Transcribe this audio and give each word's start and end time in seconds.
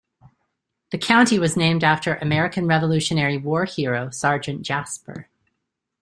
The 0.89 0.97
county 0.97 1.37
was 1.37 1.55
named 1.55 1.83
after 1.83 2.15
American 2.15 2.65
Revolutionary 2.65 3.37
War 3.37 3.65
hero, 3.65 4.09
Sergeant 4.09 4.63
Jasper. 4.63 5.29